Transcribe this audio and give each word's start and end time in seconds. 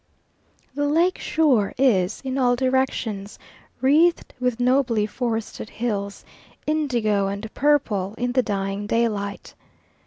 The 0.73 0.87
lake 0.87 1.19
shore 1.19 1.75
is, 1.77 2.21
in 2.25 2.39
all 2.39 2.55
directions, 2.55 3.37
wreathed 3.81 4.33
with 4.39 4.59
nobly 4.59 5.05
forested 5.05 5.69
hills, 5.69 6.25
indigo 6.65 7.27
and 7.27 7.53
purple 7.53 8.15
in 8.17 8.31
the 8.31 8.41
dying 8.41 8.87
daylight. 8.87 9.53